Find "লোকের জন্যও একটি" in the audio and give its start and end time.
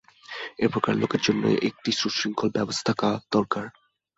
0.95-1.89